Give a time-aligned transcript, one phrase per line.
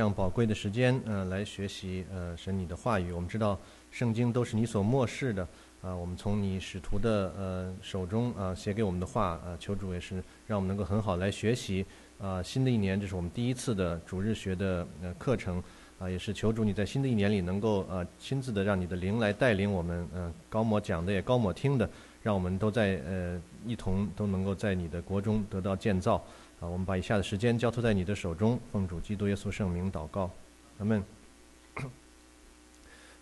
[0.00, 3.12] 这样宝贵的时间，呃，来学习呃神你的话语。
[3.12, 3.60] 我们知道
[3.90, 5.46] 圣经都是你所漠视的，
[5.82, 11.84] 啊，我们从你使徒的呃手中啊写给我们的话，啊，求主也是让我们能够很好来学习。
[12.18, 15.62] 啊，新的一年这是我们第一次的主日学的呃课程，
[15.98, 21.86] 啊，也是求主你在新的一年里能够呃亲自的让你的灵来带领我们，嗯，高模讲的也高模听的，
[22.22, 26.24] 让我们都在呃一同都能够在你的国中得到建造。
[26.60, 30.30] 啊，我们把以下的时间交托在你的手中，奉主基督耶稣圣名祷告，
[30.78, 31.02] 阿门。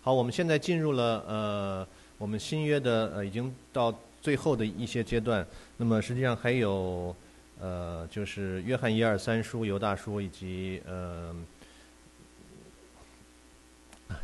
[0.01, 1.89] 好，我们现在进入了呃，
[2.19, 5.47] 我们新约的呃，已经到最后的一些阶段。
[5.77, 7.15] 那么实际上还有
[7.61, 11.33] 呃，就是约翰一二三书、犹大书以及呃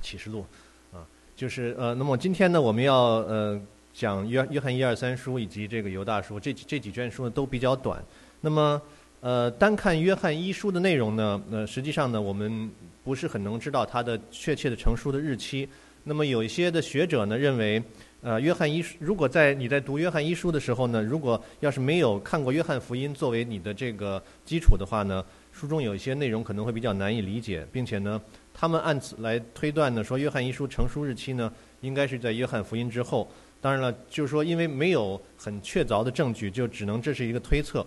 [0.01, 0.45] 启示录
[0.93, 3.61] 啊，就是呃，那么今天呢，我们要呃
[3.93, 8.03] 讲约约翰一二三书以及这个犹大书，这这几卷书呢都比较短。
[8.41, 8.81] 那么
[9.25, 12.71] 呃，单看约翰一书的内容呢，呃，实际上呢，我们
[13.03, 15.67] 不是很能知道它的确切的成书的日期。
[16.03, 17.83] 那么有一些的学者呢认为，
[18.21, 28.21] 呃，约翰一书如果在你在读约翰一书的时候呢，如果要是没有看过约翰福音作为你的这个基础的话呢，书中有一些内容可能会比较难以理解，并且呢，
[28.53, 31.51] 他们按此来推断呢，说约翰一书成书日期呢，
[31.81, 33.27] 应该是在约翰福音之后。
[33.63, 37.87] 当然了，就是说因为没有很确凿的证据，就只能这是一个推测。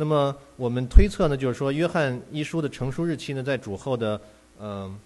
[0.00, 4.18] 那么我们推测呢，就是说约翰一书的成书日期呢，在主后的
[4.58, 4.98] 嗯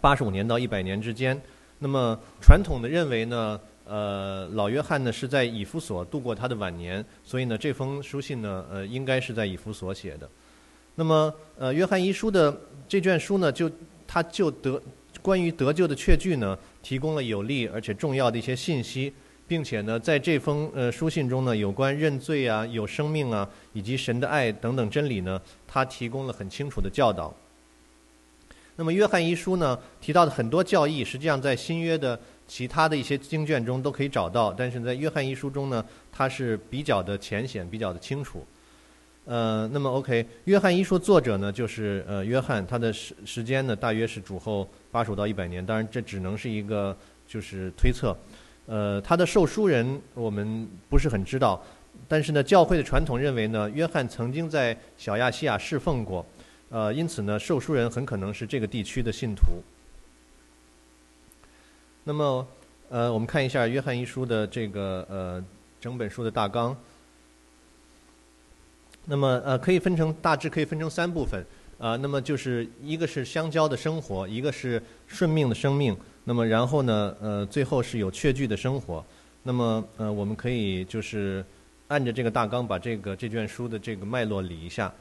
[0.00, 1.36] 八十五年到一百年之间。
[1.80, 10.30] 那么传统的认为呢，呃，老约翰呢是在以弗所度过他的晚年，所以呢这封书信呢，呃，应该是在以弗所写的。
[10.94, 13.68] 那么呃，约翰一书的这卷书呢，就
[14.06, 14.80] 他就得
[15.20, 19.12] 关于得救的确据呢，提供了有力而且重要的一些信息。
[19.48, 27.34] 并且呢，在这封呃书信中呢，有关认罪啊、有生命啊，以及神的爱等等真理呢，他提供了很清楚的教导。
[28.76, 38.46] 那么约翰一书呢提到的很多教义，实际上在新约的其他的一些经卷中都可以找到，但是在约翰一书中呢，它是比较的浅显、比较的清楚。
[39.24, 48.16] 呃，那么 OK，约翰一书作者呢就是呃约翰，他的时时间呢大约是主后八十五到一百年，当然这只能是一个就是推测。
[48.68, 51.58] 呃，他的受书人我们不是很知道，
[52.06, 56.24] 但是呢，教会的传统认为呢，约翰曾经在小亚细亚侍奉过，
[56.68, 59.62] 呃，因此呢，受书人很可能是这个地区的信徒。
[62.04, 62.46] 那么，
[62.90, 65.44] 呃，我们看一下约翰一书的这个呃
[65.80, 66.76] 整本书的大纲。
[69.06, 71.42] 那么，呃，可以分成大致可以分成三部分，
[71.78, 75.96] 啊，那么就是一个是相交的生活，一个是顺命的生命。
[76.28, 77.16] 那么然后呢？
[77.22, 79.02] 呃，最后是有确据的生活。
[79.44, 81.42] 那么呃，我们可以就是
[81.86, 84.92] 按着这个大纲，把这个这卷书的这个脉络理一下。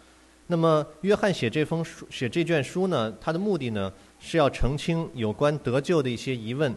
[0.48, 6.74] 那么约翰写这封书、写这卷书呢，他的目的呢是要澄清有关得救的一些疑问。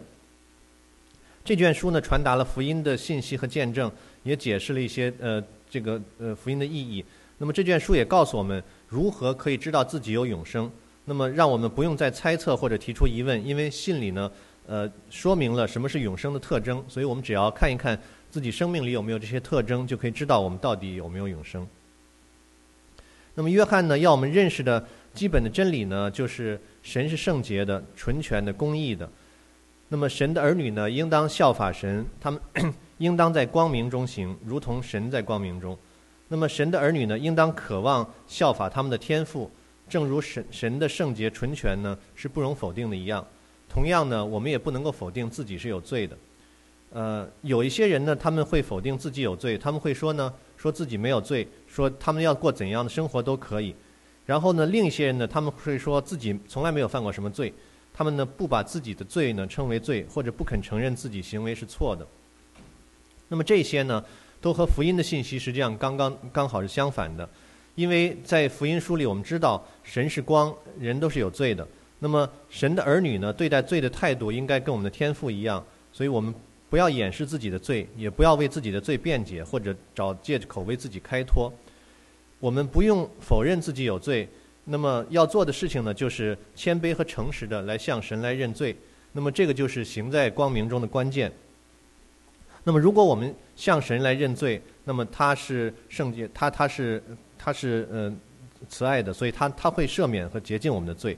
[1.45, 3.89] 这卷书呢传达了福音的信息和见证，
[4.25, 5.41] 也解释了一些呃
[5.71, 7.05] 这个呃福音的意义。
[7.39, 10.69] 那么这卷书也告诉我们如何可以知道自己有永生。
[11.11, 14.31] 那么，让我们不用再猜测或者提出疑问，因为信里呢，
[14.69, 18.01] 呃，说明了什么是永生的特征，所以我们只要看一看
[18.31, 21.67] 自己生命里有没有这些特征，就可以知道我们到底有没有永生。
[23.35, 29.11] 那么，约翰呢，要我们认识的基本的真理呢，就是神是圣洁的、纯全的、公义的。
[29.89, 32.41] 那么，神的儿女呢，应当效法神，他们
[32.99, 35.77] 应当在光明中行，如同神在光明中。
[36.29, 39.51] 那么，神的儿女呢，应当渴望效法他们的天赋。
[39.91, 43.27] 正如神神的圣洁纯全呢是不容否定的一样，
[43.69, 46.17] 同样呢，我们也不能够否定自己是有罪的。
[46.93, 53.75] 呃，有一些人呢，他们会否定自己有罪，他们会说呢，说自己没有罪，说他们要过怎样的生活都可以。
[54.27, 57.53] 然后呢，另一些人呢，他们会说自己从来没有犯过什么罪，
[57.93, 62.07] 他们呢不把自己的罪呢称为罪，或者不肯承认自己行为是错的。
[63.29, 64.05] 那么这些呢，
[64.41, 67.29] 都和福音的信息实际上刚刚刚好是相反的。
[67.81, 71.67] 因为在福音书里，我们知道神是光，人都是有罪的。
[71.99, 75.65] 那么神的儿女呢，对待罪的态度应该跟我们的天赋一样。
[75.91, 76.35] 所以我们
[76.69, 81.51] 不要掩饰自己的罪，也不要为自己的罪辩解，或者找借口为自己开脱。
[82.39, 84.29] 我们不用否认自己有罪，
[84.67, 88.77] 那么要做的事情呢，就是谦卑和诚实的来向神来认罪。
[89.13, 91.33] 那么这个就是行在光明中的关键。
[92.63, 97.03] 那么如果我们向神来认罪，那么他是圣洁，他他是。
[97.43, 98.13] 他是呃
[98.69, 101.17] 慈爱的，所以他他会赦免和洁净我们的罪。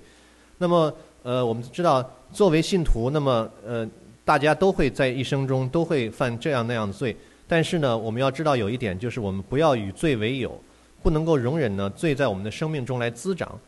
[0.59, 3.89] 那么呃，我们知道作为信徒，那么呃，
[4.25, 7.17] 大家都会在一生中都会犯这样那样的罪。
[7.49, 10.59] 但是呢，我们要知道有一点，就是我们不要与罪为友，
[11.03, 13.59] 不能够容忍呢罪在我们的生命中来滋长。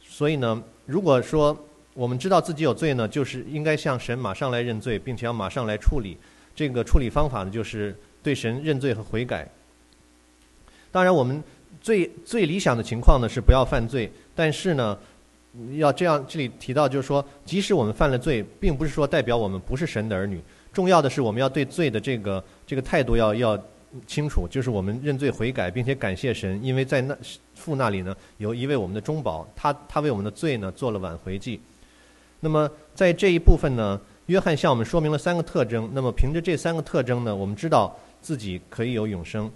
[0.00, 1.56] 所以呢，如果说
[1.94, 6.16] 我们知道自己有罪呢，就是应该向神马上来认罪，并且要马上来处理。
[6.54, 9.46] 这个处理方法呢，就是对神认罪和悔改。
[10.90, 11.42] 当然，我们
[11.86, 14.98] 最最理想的情况呢是不要犯罪，但是呢，
[15.76, 20.40] 要这样这里提到就是说，即使我们犯了罪，并不是说代表我们不是神的儿女。
[20.72, 23.64] 重要的是，我们要对罪的这个这个态度要要
[24.04, 27.16] 清楚，就是我们认罪悔改，并且感谢神，因为在那
[27.54, 31.60] 父那里呢有一位我们的中保，他他为我们的罪呢做了挽回祭。
[32.40, 34.00] 那么在这一部分呢。
[34.26, 35.88] 约翰向我们说明了三个特征。
[35.92, 39.48] 那么，凭着这三个特征呢，我们知道自己可以有永生。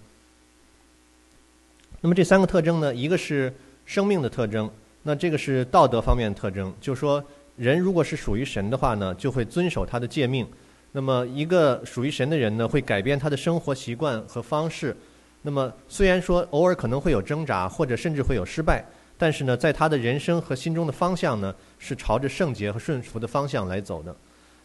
[2.02, 3.52] 那么，这三个特征呢，一个是
[3.85, 4.70] 生命的特征，
[5.02, 7.23] 那这个是道德方面的特征，就是说，
[7.56, 10.47] 人如果是属于神的话呢，就会遵守他的诫命。
[10.93, 14.97] 那么，一个属于神的人呢，会改变他的生活习惯和方式。
[15.43, 18.82] 那么，虽然说偶尔可能会有挣扎，或者甚至会有失败，
[19.19, 24.14] 但是呢，在他的人生和心中的方向呢，是朝着圣洁和顺服的方向来走的。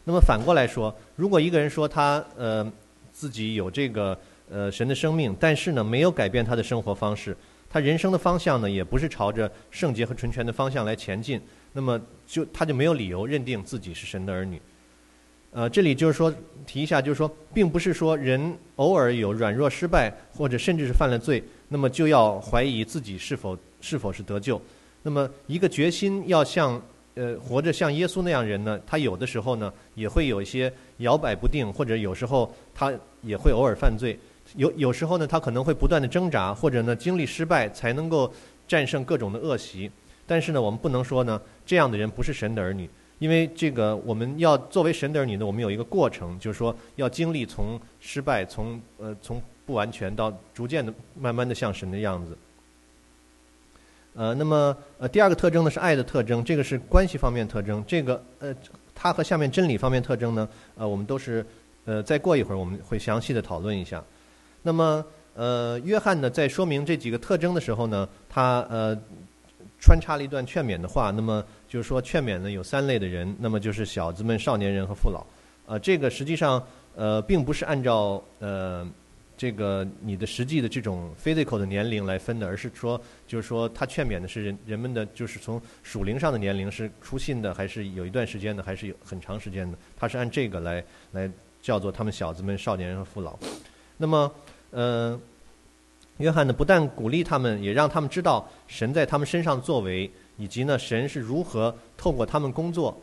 [0.04, 2.66] 那么反过来说，如果一个人说他呃
[3.12, 4.18] 自己有这个
[4.50, 7.36] 呃神的生命，但是呢没有改变他的生活方式，
[7.68, 11.40] 他人生的方向呢也不是朝着圣洁和纯全的方向来前进，
[11.72, 14.60] 那么就他就没有理由认定自己是神的儿女。
[15.52, 16.32] 呃，这里就是说
[16.66, 24.60] 提一下，就是说，并不是说人偶尔有软弱失败，或者甚至是犯了罪，那么就要怀疑自己是否是否是得救。
[25.02, 26.80] 那么一个决心要像。
[27.18, 32.92] 呃，活着像耶稣那样人呢，他有的时候呢也会有一些摇摆不定，或者有时候他
[33.22, 34.18] 也会偶尔犯罪。
[34.56, 38.32] 有有时候呢，他可能会不断的挣扎，或者呢经历失败才能够
[38.66, 39.90] 战胜各种的恶习。
[40.26, 52.36] 但是呢，我们不能说呢这样的人不是神的儿女，因为这个我们要作为神的儿女呢，我们有一个过程，就是说要经历从失败，从呃从不完全到逐渐的慢慢的像神的样子。
[54.14, 57.84] 呃，那么呃，第二个特征呢是爱的特征，这个是关系方面特征。
[57.86, 58.54] 这个呃，
[58.94, 61.44] 它和下面真理方面特征呢，呃，我们都是
[61.84, 64.02] 呃，再过一会儿我们会详细的讨论一下。
[64.66, 65.04] 那么
[65.34, 68.98] 呃，约翰呢在说明这几个特征的时候呢，他呃
[69.78, 71.12] 穿插了一段劝勉的话。
[71.12, 75.24] 那么就是说劝勉呢有三类的人，那么就是小子们、少年人和父老。
[75.66, 76.60] 呃，这个实际上
[76.96, 78.84] 呃并不是按照呃。
[79.38, 89.76] 这个你的实际的这种 physical 的年龄来分的，而是说，就是说，他劝勉的是人人们的，就是从属灵上的年龄是出信的，还是有一段时间的，还是有很长时间的？
[89.94, 90.82] 他是按这个来
[91.12, 91.30] 来
[91.60, 93.38] 叫做他们小子们、少年人和父老。
[93.98, 94.32] 那么，
[94.76, 95.18] 呃，
[96.18, 102.94] 约翰呢，不但鼓励他们，也让他们知道神在他们身上作为，以及呢，神是如何透过他们工作，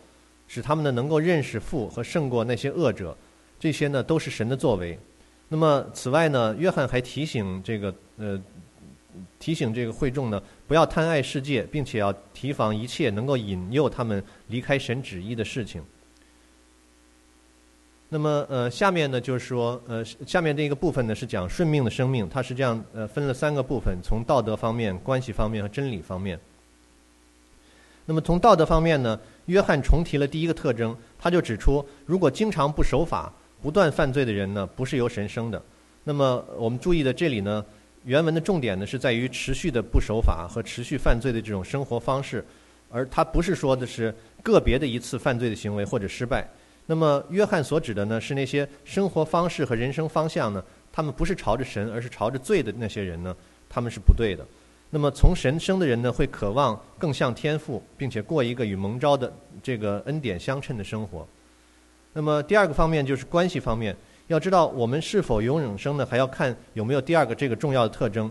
[0.47, 3.17] 使他们呢能够认识父和胜过那些恶者。
[3.59, 4.99] 这些呢，都是神的作为。
[5.49, 8.39] 那么，此外呢，约翰还提醒这个呃，
[9.39, 15.81] 提醒这个会众呢，不要贪爱世界，并且要提防一切能够引诱他们离开神旨意的事情。
[18.13, 26.39] 那么，呃，下面呢，就是说，呃，下面这一个部分呢，是讲顺命的生命，它是这样，呃，分了三个部分，从道德方面、关系方面和真理方面。
[28.05, 33.33] 那么，从道德方面呢，约翰重提了第一个特征，他就指出，如果经常不守法。
[33.63, 35.59] 不断犯罪的人呢，不是由神生的。
[36.03, 37.63] 那么我们注意的这里呢，
[38.03, 42.45] 原文的重点呢是在于持续的不守法和持续犯罪的这种生活方式，
[42.91, 44.13] 而他不是说的是
[44.43, 46.45] 个别的一次犯罪的行为或者失败。
[46.85, 53.35] 那么约翰所指的呢，是那些生活方式和人生方向呢，他们不是朝着神，而是朝着罪的那些人呢，
[53.69, 54.45] 他们是不对的。
[54.89, 61.27] 那么从神生的人呢，会渴望更像天赋，并且过一个与蒙召的这个恩典相称的生活。
[62.11, 63.95] 那么第二个方面就是关系方面，
[64.27, 66.05] 要知道我们是否有永生呢？
[66.05, 68.29] 还要看有没有第二个这个重要的特征。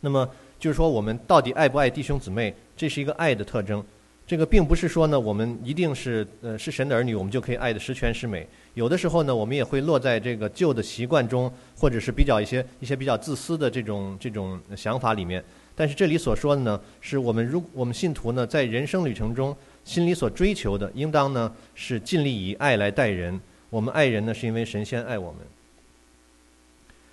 [0.00, 0.28] 那么
[0.58, 2.54] 就是说，我们到底爱不爱弟兄姊妹？
[2.76, 3.84] 这是一个爱的特征。
[4.30, 8.46] 这个并不是说呢，我们一定是呃是神的儿女，我们就可以爱的十全十美。
[8.74, 15.42] 有的时候呢，我们也会落在这个旧的习惯中，或者是比较一些一些比较自私的这种这种想法里面。
[15.74, 19.56] 但是这里所说的呢，是我们如我们信徒呢，在人生旅程中。
[19.82, 23.40] 心里所追求的，应当呢是尽力以爱来待人。
[23.68, 25.40] 我们爱人呢，是因为神仙爱我们。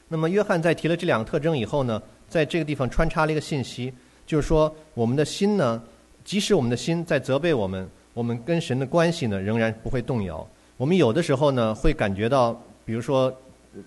[0.09, 3.91] 那么，约翰在提了这两个特征以后呢，在这个地方穿插了一个信息，
[4.27, 5.81] 就是说，我们的心呢，
[6.27, 10.45] 即使我们的心在责备我们，我们跟神的关系呢，仍然不会动摇。
[10.75, 12.53] 我们有的时候呢，会感觉到，
[12.83, 13.33] 比如说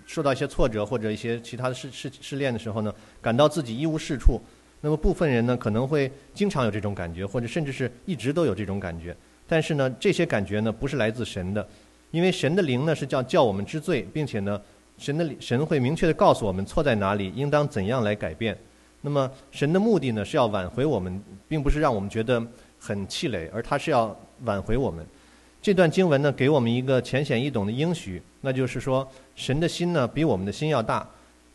[0.07, 4.41] 受到一些挫折或者一些其他的试试试炼的时候呢，感到自己一无是处。
[4.81, 9.15] 那么部分人呢，可能会经常有这种感觉，或者甚至是一直都有这种感觉。
[9.47, 11.69] 但是呢，这些感觉呢，不是来自神的，
[12.09, 14.59] 因为神的灵呢是叫叫我们知罪，并且呢，
[14.97, 18.57] 神的神会明确的告诉我们错在哪里，应当怎样来改变。
[19.01, 22.41] 那么神的目的呢，是要挽回我们，并不是让我们觉得
[22.79, 24.15] 很气馁，而他是要
[24.45, 25.05] 挽回我们。
[25.61, 31.07] 这段经文呢，给我们一个浅显易懂的应许，那就是说，神的心呢比我们的心要大，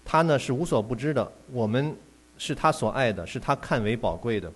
[0.05, 1.95] 他呢是无所不知的，我们
[2.39, 4.51] 是他所爱的，是他看为宝贵的。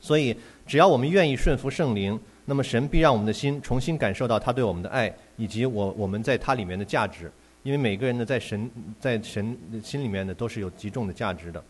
[0.00, 0.36] 所以，
[0.66, 7.30] 只要我们愿意顺服圣灵，那么神必让我们的心重新感受到他对我们的爱，以及我我们在他里面的价值。
[7.62, 11.62] 因为每个人呢，在神在神心里面呢，都是有极重的价值的。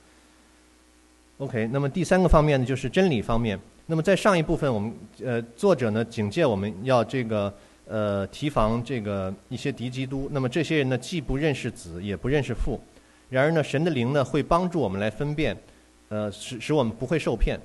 [1.39, 3.59] OK，那么第三个方面呢，就是真理方面。
[3.87, 7.53] 那么在上一部分，我们呃作者呢警戒我们要这个
[7.89, 10.29] 呃提防这个一些敌基督。
[10.33, 12.81] 那么这些人呢，既不认识子，也不认识父。
[13.29, 15.57] 然而呢，神的灵呢会帮助我们来分辨，
[16.11, 17.59] 呃使使我们不会受骗。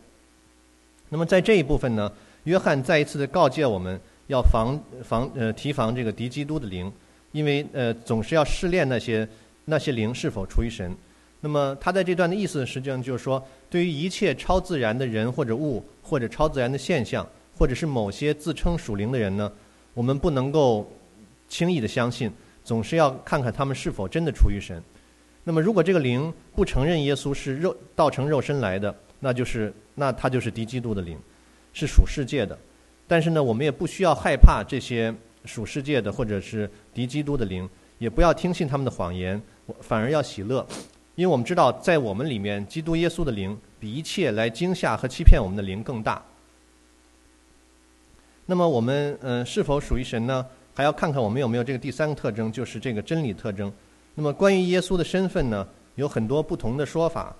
[1.09, 2.11] 那么在这一部分呢，
[2.45, 6.91] 约翰再一次的告诫我们要防防呃提防这个敌基督的灵，
[7.31, 9.27] 因为呃总是要试炼那些
[9.65, 10.91] 那些灵是否出于神。
[11.39, 15.83] 那么他在这段的意思实际上就是说，对于一切超自然的人或者物。
[16.09, 17.27] 或者超自然的现象，
[17.57, 19.51] 或者是某些自称属灵的人呢，
[19.93, 20.89] 我们不能够
[21.49, 22.31] 轻易的相信，
[22.63, 24.81] 总是要看看他们是否真的出于神。
[25.43, 31.19] 那么，如果这个灵不承认耶稣是肉道成肉身来的，那就是那他就是敌基督的灵，
[31.73, 32.57] 是属世界的。
[33.05, 35.13] 但是呢，我们也不需要害怕这些
[35.43, 39.41] 属世界的或者是敌基督的灵，也不要听信他们的谎言，
[39.81, 40.65] 反而要喜乐，
[41.17, 43.55] 因为我们知道在我们里面，基督耶稣的灵。
[43.79, 46.19] 比一切来惊吓和欺骗我们的灵更大。
[48.47, 50.43] 那么我们嗯是否属于神呢？
[50.73, 53.71] 还要看看我们有没有这个第三个特征，就是这个真理特征。
[54.15, 57.35] 那么关于耶稣的身份呢，有很多不同的说法。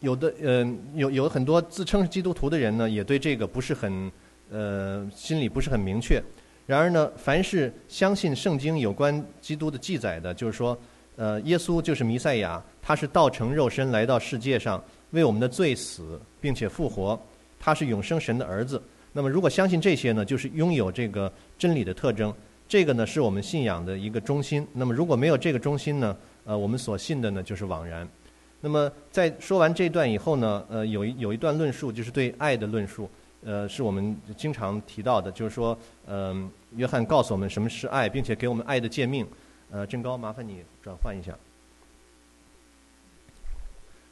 [0.00, 4.10] 有的嗯有有很多自称是基督徒的人呢，也对这个不是很
[4.50, 6.20] 呃心里不是很明确。
[6.66, 10.78] 然而呢，凡是相信圣经有关基督的记载的，就是说。
[11.16, 17.16] 呃，耶稣就是弥赛亚，他是道成肉身来到世界上，为我们的罪死，并且复活。
[17.60, 18.82] 他是永生神的儿子。
[19.12, 22.34] 那么，如果相信这些呢，就是拥有这个真理的特征。
[22.66, 24.66] 这个呢，是我们信仰的一个中心。
[24.72, 28.08] 那么，如果没有这个中心呢，呃，我们所信的呢，就是枉然。
[28.60, 33.08] 那么，在说完这段以后呢，呃，有一有一段论述，就是对爱的论述，
[33.44, 39.26] 呃，是我们经常提到的，就是说，嗯，约翰告诉我们什么是爱，并且给我们爱的诫命。
[39.70, 41.36] 呃，郑高，麻烦你转换一下。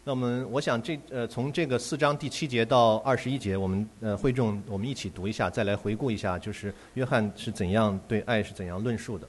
[0.05, 9.29] 那我们，我想这呃，从这个四章第七节到二十一节，我们呃会众我们一起读一下，再来回顾一下，就是约翰是怎样对爱是怎样论述的。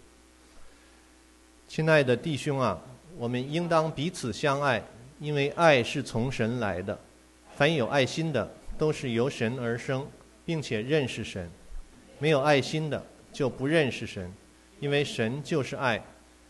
[1.68, 2.82] 亲爱的弟兄啊，
[3.18, 4.84] 我们应当彼此相爱，
[5.20, 6.98] 因为爱是从神来的。
[7.56, 10.08] 凡有爱心的，都是由神而生，
[10.46, 11.48] 并且认识神；
[12.20, 14.32] 没有爱心的，就不认识神，
[14.80, 16.04] 因为神就是爱。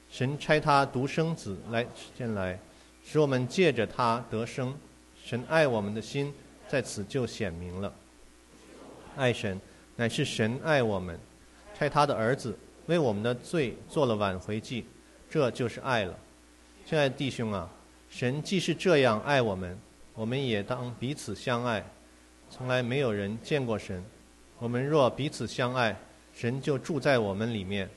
[0.10, 2.60] 神差他独生子来前来，
[3.04, 4.78] 使我们借着他得生。
[5.24, 6.34] 神爱我们的心
[6.68, 7.94] 在此就显明了。
[9.16, 9.60] 爱神
[9.96, 11.20] 乃是神爱我们，
[11.78, 14.86] 差他的儿子为我们的罪做了挽回祭，
[15.30, 16.16] 这就是爱了。
[16.86, 17.70] 亲爱的弟兄啊，
[18.10, 19.78] 神既是这样爱我们，
[20.14, 21.84] 我们也当彼此相爱。
[22.56, 24.04] 从来没有人见过神，
[24.60, 25.98] 我们若彼此相爱，
[26.36, 27.90] 神就住在我们里面。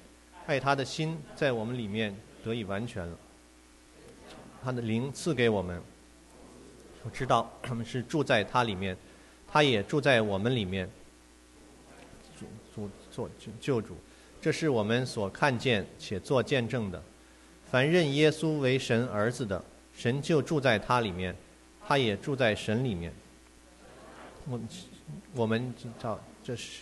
[0.47, 3.19] 爱他的心在我们里面得以完全了，
[4.65, 5.79] 他的灵赐给我们，
[7.03, 8.97] 我知道他们是住在他里面，
[9.47, 10.89] 他也住在我们里面。
[12.41, 13.29] 主主做
[13.61, 13.95] 救主，
[14.41, 17.03] 这是我们所看见且做见证的。
[17.71, 19.63] 凡认耶稣为神儿子的，
[19.95, 21.37] 神就住在他里面，
[21.87, 23.13] 他也住在神里面。
[24.49, 24.61] 我
[25.35, 26.81] 我们知道这是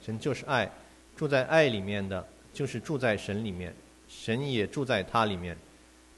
[0.00, 0.70] 神就是爱，
[1.16, 2.26] 住在爱里面的。
[2.54, 3.74] 就是住在神里面，
[4.06, 5.56] 神也住在他里面，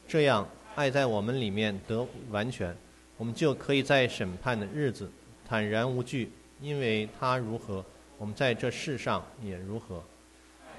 [0.09, 2.77] 这样爱在我们里面得完全，
[3.17, 5.09] 我们就可以在审判的日子
[5.47, 7.85] 坦然无惧，因为他如何，
[8.19, 10.03] 我们在这世上也如何。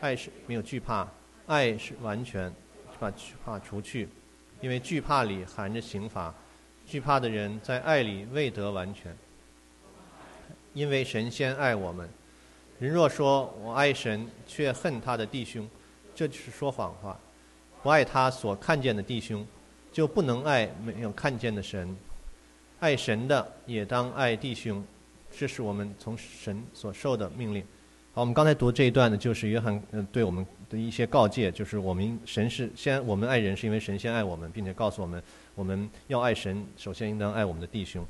[0.02, 1.08] 爱是没有惧怕，
[1.48, 2.54] 爱是完全
[3.00, 4.10] 把惧怕除去，
[4.60, 6.36] 因为惧怕里含着刑罚，
[6.86, 9.16] 惧怕的人在爱里未得完全，
[10.76, 12.08] 因为神先爱我们。
[12.78, 15.68] 人若说我爱神，却恨他的弟兄，
[16.14, 17.18] 这就是说谎话。
[17.82, 19.48] 不爱他所看见的弟兄，
[19.92, 21.96] 就不能爱没有看见的神。
[22.80, 24.84] 爱神的也当爱弟兄，
[25.32, 27.64] 这是我们从神所受的命令。
[28.14, 38.06] 好，我们刚才读这一段呢，就是约翰嗯对我们的一些告诫，就是我们神是先我们爱人，是因为神先爱我们，并且告诉我们我们要爱神，首先应当爱我们的弟兄。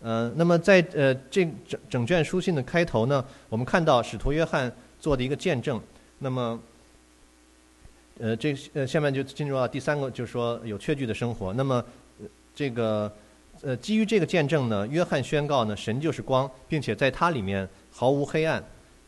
[0.00, 4.70] 呃，那么在呃这整整卷书信的开头呢，我们看到使徒约翰
[5.00, 5.80] 做的一个见证。
[6.18, 6.60] 那么，
[8.18, 11.52] 呃，这呃下面就进入到第三个，就是说有确据的生活。
[11.52, 11.84] 那么，
[12.54, 13.10] 这个
[13.62, 18.62] 呃，基于这个见证呢，约翰宣告呢，神就是光，并且在它里面毫无黑暗。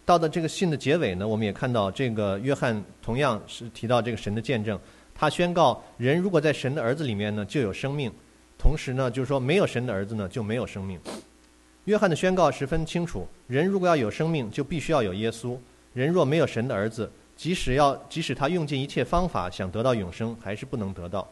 [0.05, 4.79] 到的这个信的结尾呢，我们也看到这个约翰同样是提到这个神的见证。
[5.15, 8.11] 他宣告，人如果在神的儿子里面呢，就有生命；
[8.59, 10.99] 同时呢，就是说没有神的儿子呢，就没有生命。
[11.85, 15.57] 约翰的宣告十分清楚：人如果要有生命，就必须要有耶稣。
[15.93, 21.29] 人若没有神的儿子，即使要即使他用尽一切方法想得到永生，还是不能得到。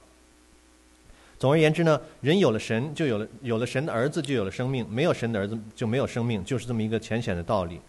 [1.38, 7.80] 总而言之呢，人有了神，就有了有了神的儿子，就有了生命；没有神的儿子，就没有生命，就是这么一个浅显的道理。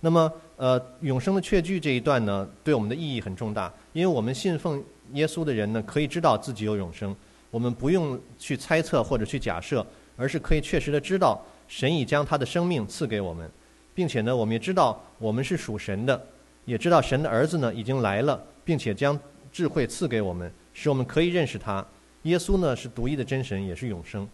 [0.00, 4.82] 那么，呃，永生的确据这一段呢，对我们的意义很重大，因为我们信奉。
[5.14, 7.16] 耶稣的人呢，可以知道自己有永生。
[7.50, 9.84] 我们不用去猜测或者去假设，
[10.16, 13.50] 而是可以确实的知道，神已将他的生命赐给我们，
[13.94, 16.20] 并且呢，我们也知道我们是属神的，
[16.64, 19.18] 也知道神的儿子呢已经来了，并且将
[19.52, 21.84] 智慧赐给我们，使我们可以认识他。
[22.22, 24.28] 耶稣呢是独一的真神，也是永生。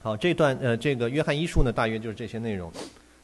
[0.00, 2.70] 好，这段呃，这个约翰一书呢，大约就是这些内容。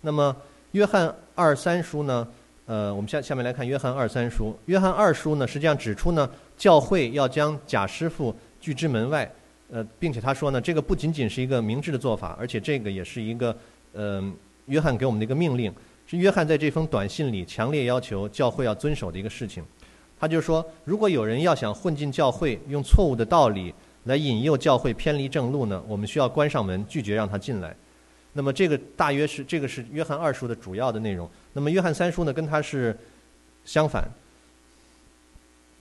[0.00, 0.35] 那么
[0.73, 2.26] 约翰二三书呢？
[2.66, 4.56] 呃，我们下下面来看约翰二三书。
[4.66, 9.30] 约翰二书呢，实际上指出呢，教会要将假师傅拒之门外。
[9.73, 13.56] 呃，并且他说呢，这个不仅仅是一个明智的做法，而且这个也是一个，
[13.92, 14.23] 呃，
[14.66, 15.73] 约翰给我们的一个命令，
[16.06, 19.64] 是约翰在这封短信里强烈要求教会要遵守的一个事情。
[20.21, 27.75] 他就说，如果有人要想混进教会，用错误的道理来引诱教会偏离正路呢，我们需要关上门，拒绝让他进来。
[28.35, 31.28] 那么这个大约是这个是约翰二书的主要的内容。
[31.52, 32.97] 那么约翰三书呢，跟他是
[33.64, 34.06] 相反。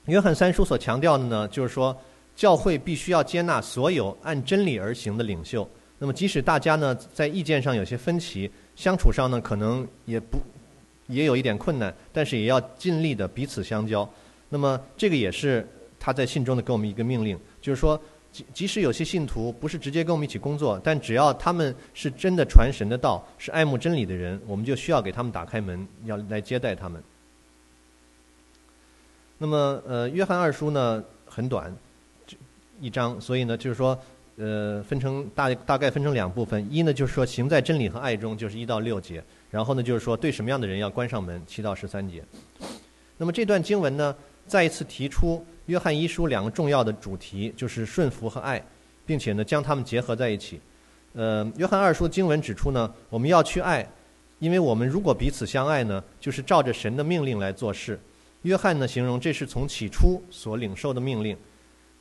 [0.06, 1.96] 约翰三书所强调的呢，就是说
[2.36, 5.68] 教会必须要接纳所有按真理而行的领袖。
[6.00, 10.38] 那么即使大家呢在意见上有些分歧，相处上呢可能也不
[11.08, 14.08] 也有一点困难，但是也要尽力的彼此相交。
[14.50, 15.68] 那么这个也是
[16.00, 18.00] 他在信中的给我们一个命令，就是说。
[18.34, 27.00] 即即使有些信徒不是直接跟我们一起工作，但只要他们是真的传神的道，是爱慕真理的人，我们就需要给他们打开门，要来接待他们。
[29.38, 31.72] 那么，呃，约翰二书呢很短，
[32.80, 33.98] 一章，所以呢就是说，
[34.38, 42.24] 呃，分成大大概分成两部分，一呢就是说行在真理和爱中，就是一到六节，然后呢就是说对什么样的人要关上门，七到十三节。
[43.18, 44.16] 那么这段经文呢，
[44.48, 45.46] 再一次提出。
[45.68, 48.62] 约翰一书两个重要的主题就是顺服和爱，
[49.06, 50.60] 并且呢将它们结合在一起。
[51.14, 53.88] 呃，约翰二书经文指出呢，我们要去爱，
[54.40, 57.98] 因为我们如果彼此相爱呢，就是照着神的命令来做事。
[58.42, 61.38] 约翰呢形容这是从起初所领受的命令，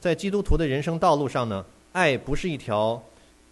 [0.03, 3.01] 在基督徒的人生道路上呢，爱不是一条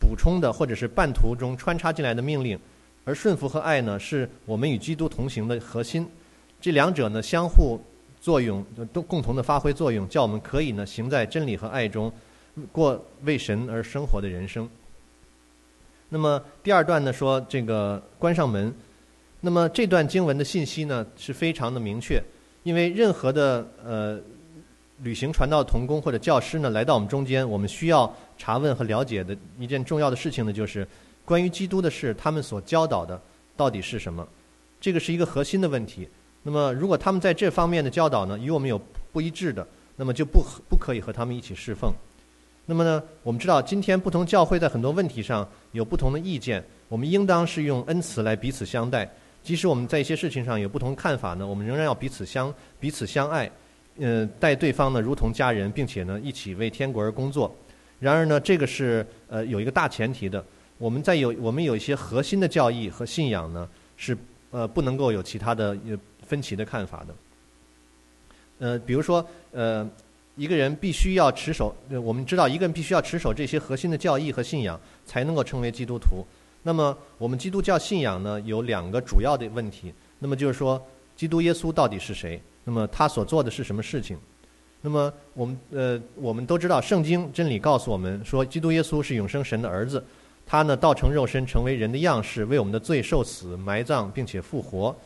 [0.01, 2.59] 补充的或者是半途中穿插进来的命令，
[3.05, 6.05] 而顺服和爱呢是我们与基督同行的核心。
[6.61, 7.81] 这两者呢相互。
[8.23, 12.13] 作用都共同的发挥作用，叫我们可以呢行在真理和爱中，
[12.71, 14.69] 过为神而生活的人生。
[16.11, 18.75] 那么第二段呢说这个关上门，
[19.41, 22.23] 那么这段经文的信息呢是非常的明确，
[22.63, 24.21] 因为任何的呃
[25.03, 30.87] 旅行传道童工或者教师呢来到我们中间，我们需要查问和了解的一件重要的事情呢就是
[31.25, 33.21] 关于基督的事，他们所教导的
[33.57, 34.27] 到底是什么？
[34.81, 36.09] 这个是一个核心的问题。
[36.43, 38.81] 那么，如果他们在这方面的教导呢，与我们有
[39.13, 41.93] 不一致的，那么就不不可以和他们一起侍奉。
[42.65, 49.11] 那么呢，我们知道今天不同教会在很多问题上有不同的意见，我们应当是用恩慈来彼此相待。
[49.43, 53.51] 即使我们在一些事情上有不同看法呢，我们仍然要彼此相彼此相爱，
[54.01, 57.55] 呃，待对方呢如同家人，并且呢一起为天国而工作。
[58.01, 60.45] 然而呢，这个是呃有一个大前提的，
[60.79, 64.17] 我们在有我们有一些核心的教义和信仰呢，是
[64.51, 65.97] 呃不能够有其他的呃。
[66.31, 67.15] 分歧的看法的，
[68.61, 69.85] 呃，比如说，呃，
[70.37, 76.25] 一个人必须要持守，我们知道一个人必须要持守这些核心的教义和信仰，才能够成为基督徒。
[76.63, 79.93] 那么，我们基督教信仰呢，有两个主要的问题。
[80.21, 80.81] 那么就是说，
[81.17, 82.41] 基督耶稣到底是谁？
[82.65, 84.17] 那么他所做的是什么事情？
[84.83, 90.03] 那么我们呃，我们都知道，圣经真理告诉我们说，基督耶稣是永生神的儿子，
[90.47, 94.97] 他呢，道成肉身，成为人的样式，为我们的罪受死、埋葬，并且复活。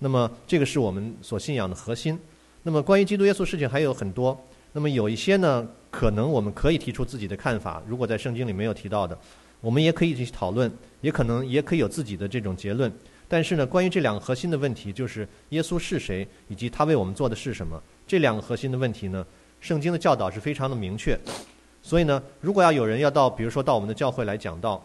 [0.00, 2.18] 那么，这个是我们所信仰的核心。
[2.62, 4.36] 那么，关于基督耶稣事情还有很多。
[4.72, 7.82] 那么，有一些呢，可能我们可以提出自己的看法。
[7.86, 9.16] 如果在圣经里没有提到的，
[9.60, 10.70] 我们也可以去讨论，
[11.02, 12.92] 也可能也可以有自己的这种结论。
[13.30, 19.24] 但是呢，关于这两个核心的问题，就是耶稣是谁，以及他为我们做的是什么，这两个核心的问题呢，
[19.60, 21.16] 圣经的教导是非常的明确。
[21.80, 24.84] 所以呢，如果要有人要到，比如说到我们的教会来讲道，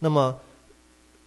[0.00, 0.36] 那么。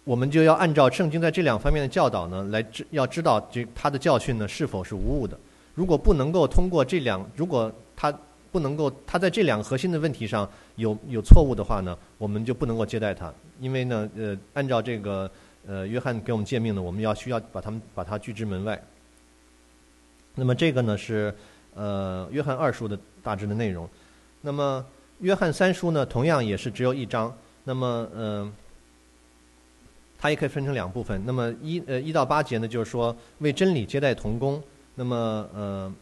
[0.04, 5.38] 我们就要按照圣经在这两方面的教导呢，来知要知道这他的教训呢是否是无误的。
[5.74, 8.10] 如果不能够通过这两，如果他
[8.50, 15.30] 不能够他在这两个核心的问题上有有错误的话呢，我们就不能够接待他，因为呢，呃，按照这个
[15.66, 18.80] 呃约翰给我们诫命呢，我们要需要把他们把他拒之门外。
[20.34, 21.34] 那么这个呢是
[21.74, 23.88] 呃约翰二书的大致的内容。
[24.40, 24.84] 那么
[25.20, 27.36] 约翰三书呢，同样也是只有一章。
[27.64, 28.52] 那么嗯，
[30.18, 31.20] 它也可以分成两部分。
[31.26, 34.62] 那么一呃一到八节呢，就是说为真理接待童工。
[34.94, 35.16] 那么
[35.54, 35.92] 呃。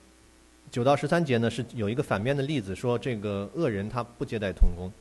[0.68, 4.92] 九到十三节呢是有一个反面的例子，说这个恶人他不接待童工。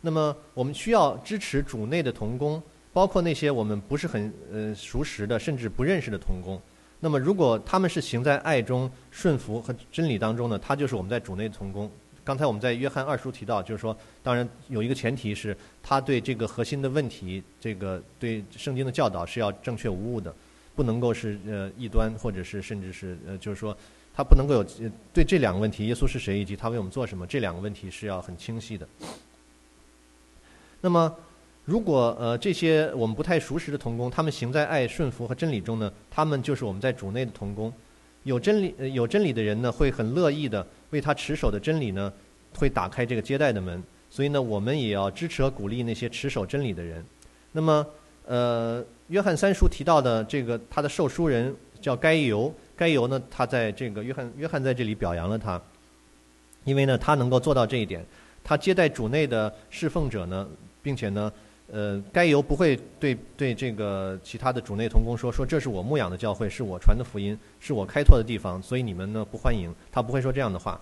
[0.00, 2.62] 那么我们需要支持主内的童工，
[2.92, 6.60] 包括那些我们不是很呃熟识的，甚至不认识的童工。
[7.00, 11.90] 那么如果他们是行在爱中、顺服和真理当中呢，他就是我们在主内的童工。
[12.24, 20.34] 刚才我们在约翰二书提到，就是说，当然有一个前提是他对这个核心的问题，这个对圣经的教导是要正确无误的，
[20.76, 23.76] 不能够是呃异端，或者是甚至是呃就是说。
[24.14, 28.86] 他不能够有对这两个问题，耶稣是谁以及他为我们做什么，这两个问题是要很清晰的。
[30.82, 31.16] 那么，
[31.64, 37.72] 如果呃这些我们不太熟识的童工，他们行在爱、顺服和真理中呢，他们就是我们在主内的童工。
[38.24, 42.12] 有真理呃、有真理的人呢，会很乐意的为他持守的真理呢，
[42.56, 43.82] 会打开这个接待的门。
[44.10, 47.04] 所以呢，我们也要支持和鼓励那些持守真理的人。
[47.52, 47.86] 那么，
[48.26, 52.52] 呃，约翰三书提到的这个他的受书人叫该犹。
[52.74, 53.22] 该由呢？
[53.30, 55.60] 他在这个约翰约翰在这里表扬了他，
[56.64, 58.04] 因为呢，他能够做到这一点。
[58.42, 60.48] 他接待主内的侍奉者呢，
[60.82, 61.32] 并且呢，
[61.70, 69.74] 呃，该由不会对对这个其他的主内同工说说这是我牧养的教会，是我传的福音，是我开拓的地方，所以你们呢不欢迎。
[69.90, 70.78] 他不会说这样的话，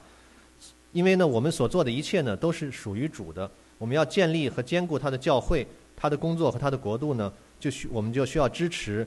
[0.93, 3.49] 因为呢，我们所做的一切呢都是属于主的。
[3.79, 5.67] 我们要建立和兼顾他的教会，
[5.97, 9.07] 他的工作和他的国度呢，就需我们就需要支持。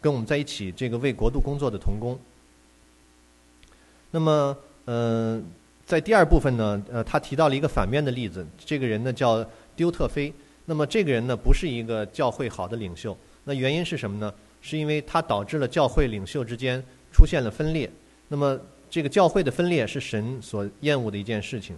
[0.00, 2.16] 跟我们在一起这个为国度工作的童工。
[4.12, 5.42] 那么，呃，
[5.84, 9.44] 在第二部分呢，呃，他提到了一个反面的例子，这个人呢叫
[9.76, 10.32] 丢特菲。
[10.68, 13.16] 那么这个人呢不是一个教会好的领袖。
[13.44, 14.30] 那原因是什么呢？
[14.60, 17.90] 是因为他导致了教会领袖之间出现了分裂。
[18.28, 21.74] 那么这个教会的分裂是神所厌恶的一件事情。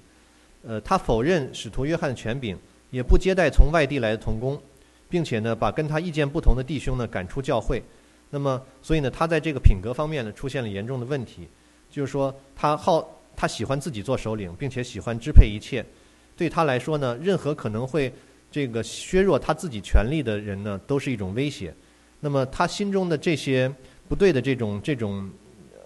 [0.66, 2.58] 呃，他否认使徒约翰的权柄，
[2.90, 4.60] 也不接待从外地来的童工，
[5.08, 7.80] 并且呢把跟他意见不同的弟兄呢赶出教会。
[8.30, 11.48] 那么，所以呢，他在这个品格方面呢，出现了严重的问题，
[11.90, 15.84] 就是说，他好，他喜欢自己做首领，并且喜欢支配一切。
[16.36, 18.12] 对他来说呢，任何可能会
[18.50, 21.74] 这个削弱他自己权力的人呢，都是一种威胁。
[22.20, 23.72] 那么，他心中的这些
[24.08, 25.30] 不对的这种这种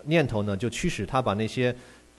[0.05, 1.75] 念头呢，就驱使他把那些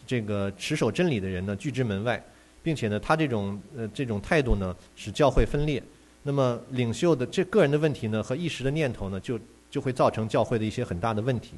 [0.05, 2.23] 这个持守真理的人呢拒之门外，
[2.63, 5.81] 并且呢，他这种呃这种态度呢，使教会分裂。
[6.23, 9.39] 那么，领袖的这个人的问题呢，和一时的念头呢，就。
[9.67, 11.51] 就会造成教会的一些很大的问题。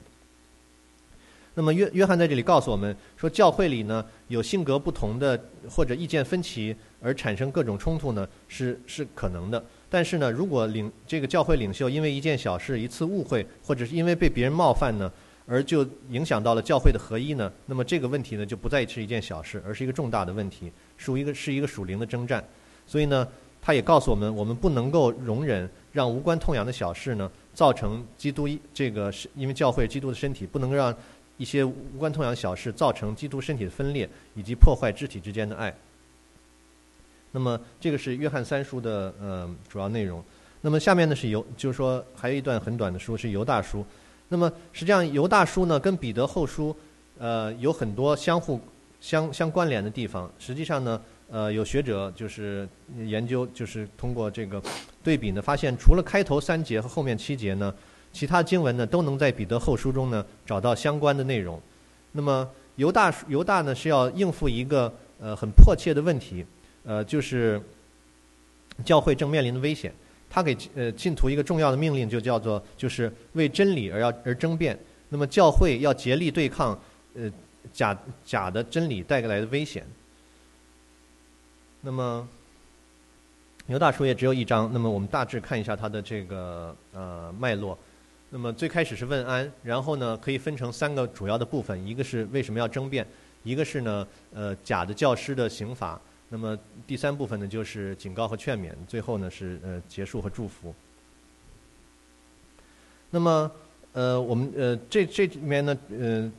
[1.54, 9.64] 那么约约翰在这里告诉我们说，教会里呢有性格不同的或者意见分歧而产生各种冲突呢是是可能的。
[9.90, 15.12] 但是呢，如果领这个教会领袖因为一件小事、一次误会，或者是因为被别人冒犯呢，
[15.46, 22.44] 而就影响到了教会的合一呢，那么这个问题呢就不再是一件小事，而是一个重大的问题，属一个是一个属灵的征战。
[22.86, 23.28] 所以呢，
[23.62, 27.30] 他也告诉我们，我们不能够容忍让无关痛痒的小事呢。
[27.54, 30.96] 造成基督这个是因为教会基督的身体不能让
[31.38, 35.74] 一些无关痛痒小事造成基督身体的分裂以及破坏肢体之间的爱。
[37.32, 40.24] 那么这个是约翰三书的呃主要内容。
[40.62, 43.86] 那么下面呢是犹，就是说还有一段很短的书是犹大书。
[44.30, 46.76] 那么实际上犹大书呢跟彼得后书
[47.18, 48.60] 呃有很多相互
[49.00, 50.32] 相相关联的地方。
[50.40, 51.02] 实际上呢。
[51.30, 52.66] 呃，有学者就是
[53.00, 54.64] 研究，就是通过这个
[55.04, 57.76] 对比呢，发现除了开头三节和后面七节呢，
[58.14, 61.62] 其他经文呢都能在彼得后书中呢找到相关的内容。
[62.14, 66.46] 那么犹大犹大呢是要应付一个呃很迫切的问题，
[66.88, 67.62] 呃，就是
[68.84, 69.94] 教会正面临的危险。
[70.30, 74.78] 他给呃信徒一个重要的命令，就叫做就是为真理而要而争辩。
[75.10, 76.78] 那么教会要竭力对抗
[77.16, 77.32] 呃
[77.72, 79.86] 假假的真理带来的危险。
[81.82, 82.28] 那么，
[83.68, 84.70] 牛大叔也只有一章。
[84.74, 87.78] 那么我们大致看一下它的这个呃脉络。
[88.30, 93.06] 那么最开始是问安，然后呢可以分成三个主要的部分：一个是为什么要争辩；
[93.44, 95.98] 一个是呢呃假的教师的刑罚；
[96.30, 100.74] 那么第三部分呢就是警告和劝勉；最后呢是呃结束和祝福。
[103.10, 103.52] 那么
[103.94, 106.32] 呃我们呃这这里面呢呃。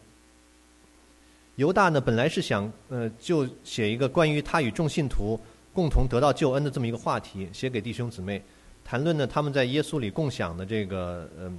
[1.57, 5.37] 犹大呢，本来是想，呃，就写一个关于他与众信徒
[5.73, 8.41] 共同得到救恩的这么一个话题，写给弟兄姊妹，
[8.85, 11.53] 谈论呢他们在耶稣里共享的这个，呃，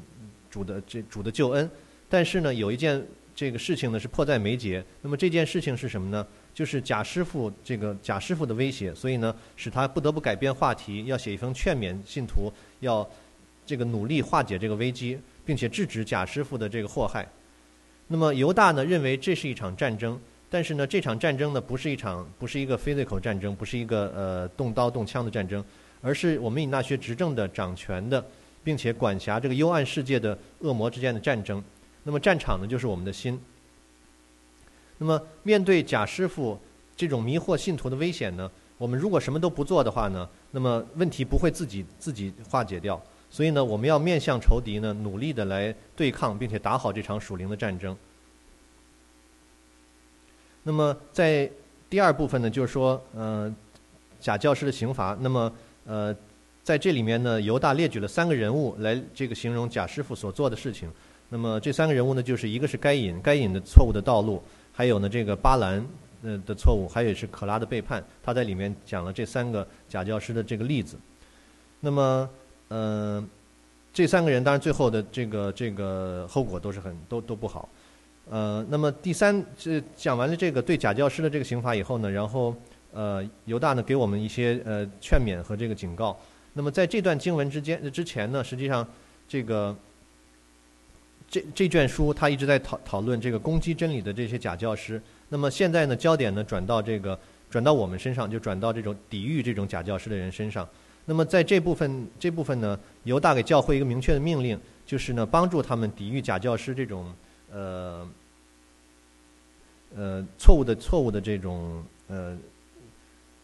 [0.50, 1.70] 主的这主的救恩。
[2.08, 4.82] 但是呢，有一件这个事情呢是迫在眉睫。
[5.02, 6.26] 那么这件事情是什么呢？
[6.54, 13.08] 就是贾师傅这个贾师傅的威胁，所以呢，使他不得不改变话题，要写一封劝勉信徒，要
[13.66, 17.28] 这个努力化解这个危机，并且制止贾师傅的这个祸害。
[18.08, 25.64] 那么犹大呢，认为这是一场战争，但是呢，这场战争呢，不是一场，不是一个 physical 战争，不是一个呃动刀动枪的战争，
[26.02, 28.26] 而是我们以那些执政的、掌权的，
[28.64, 31.64] 并且管辖这个幽暗世界的恶魔之间的战争。
[32.04, 33.40] 那么战场呢，就是我们的心。
[35.00, 36.60] 那么面对贾师傅
[36.96, 43.02] 这种迷惑信徒的危险呢，我们如果什么都不做的话呢，那么问题不会自己自己化解掉。
[43.32, 47.96] 所以呢，我们要面向仇敌呢，努力的来对抗，并且打好这场属灵的战争。
[50.64, 51.50] 那么在
[51.90, 53.54] 第二部分呢，就是说，呃，
[54.20, 55.16] 假教师的刑罚。
[55.22, 55.54] 那么，
[55.86, 56.16] 呃，
[56.64, 60.90] 在这里面呢，犹大列举了三个人物来这个形容贾师傅所做的事情。
[61.30, 64.42] 那么这三个人物呢，就是一个是该隐，该隐的错误的道路；
[64.80, 65.86] 还有呢，这个巴兰
[66.24, 68.02] 呃的错误；还有是可拉的背叛。
[68.24, 70.96] 他在里面讲了这三个假教师的这个例子。
[71.82, 72.30] 那么。
[72.72, 73.28] 嗯，
[73.92, 77.68] 这三个人当然最后的这个这个后果都是很都都不好。
[78.30, 82.56] 呃，那么第三这讲完了这个对假教师的这个刑罚以后呢，然后
[82.94, 86.15] 呃犹大呢给我们一些呃劝勉和这个警告。
[86.54, 88.88] 那么在这段经文之间之前呢，实际上
[89.28, 89.76] 这个
[91.30, 95.02] 这这卷书他一直在讨讨论这个攻击真理的这些假教师。
[95.30, 97.18] 那么现在呢焦点呢转到这个
[97.52, 100.68] 转到我们身上，就转到这种抵御这种假教师的人身上。
[101.06, 107.13] 那么在这部分这部分呢，犹大给教会一个明确的命令，就是呢帮助他们抵御假教师这种
[107.52, 108.08] 呃
[109.96, 112.38] 呃错误的错误的这种呃，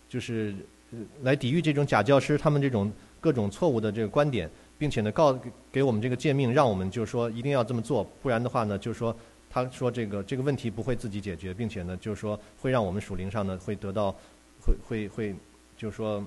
[0.07, 0.55] 就是
[1.23, 5.37] 来抵御这种假教师他们这种各种错误的这个观点，并且呢告
[5.71, 9.15] 给我们这个诫命，让我们就是说一定要这么做，不然的话呢，就是说
[9.49, 14.11] 他说这个这个问题不会自己解决，并且呢就是说会让我们属灵上呢会得到
[14.61, 15.35] 会会会
[15.77, 16.25] 就是说。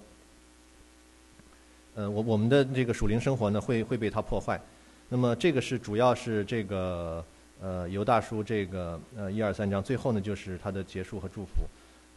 [1.95, 4.61] 呃，我我们的这个属灵生活呢，会会被它破坏。
[5.09, 7.25] 那么这个是主要是这个
[7.61, 11.67] 呃犹大叔这个呃一二三章，最后呢就是他的结束和祝福。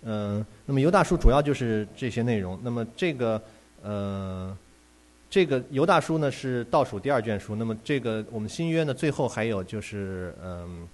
[0.04, 2.60] 嗯，那么犹大叔主要就是这些内容。
[2.62, 3.42] 那么这个
[3.82, 4.56] 呃
[5.32, 7.56] 这个犹大书呢是倒数第二卷书。
[7.56, 10.88] 那么这个我们新约呢最后还有就是嗯，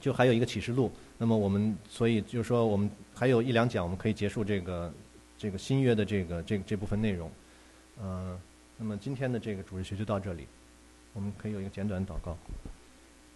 [0.00, 0.92] 就还有一个启示录。
[1.18, 4.92] 那么我们所以就是说我们还有一两讲，我们可以结束这个。
[5.38, 7.28] 这个新约的这个这这部分内容，
[8.00, 8.38] 嗯，
[8.76, 10.46] 那么今天的这个主日学就到这里，
[11.14, 12.38] 我们可以有一个简短的祷告。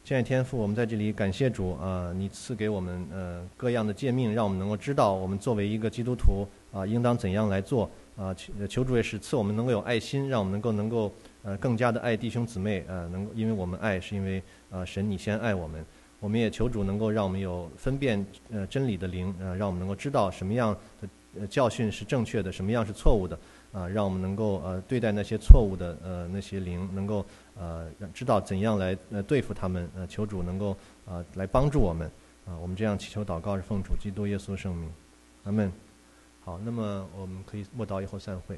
[0.05, 8.35] 亲爱的天父，我们在这里感谢主啊，你赐给我们呃各样的诫命，让我们能够知道我们作为一个基督徒啊，应当怎样来做啊。
[8.35, 15.85] 求求主也是赐我们能够有爱心，让我们能够能够呃更加的爱弟兄姊妹呃，能够因为我们爱是因为呃神你先爱我们。
[16.18, 21.09] 我们也求主能够让我们有分辨呃真理的灵呃，让我们能够知道什么样的。
[21.38, 23.38] 呃，教训是正确的，什么样是错误的？
[23.70, 27.22] 啊，让我们能够呃对待那些错误的呃那些灵，能够
[27.55, 29.87] 呃知道怎样来呃对付他们。
[29.94, 30.74] 呃，求主能够
[31.05, 32.11] 啊来帮助我们。
[32.46, 34.90] 啊，我们这样祈求祷告是奉主基督耶稣圣名，
[35.44, 35.70] 阿门。
[36.47, 38.57] 好，那么我们可以默刀以后散会。